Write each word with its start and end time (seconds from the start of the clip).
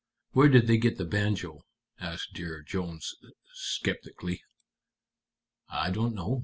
"Where 0.31 0.49
did 0.49 0.65
they 0.65 0.77
get 0.77 0.97
the 0.97 1.05
banjo?" 1.05 1.61
asked 1.99 2.33
Dear 2.33 2.63
Jones, 2.63 3.13
sceptically. 3.53 4.41
"I 5.69 5.91
don't 5.91 6.15
know. 6.15 6.39